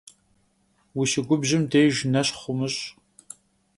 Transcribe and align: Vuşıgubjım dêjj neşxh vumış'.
Vuşıgubjım 0.95 1.63
dêjj 1.71 1.99
neşxh 2.11 2.37
vumış'. 2.41 2.83